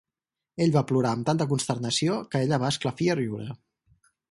[0.63, 3.49] Ell va plorar amb tanta consternació que ella va esclafir a riure.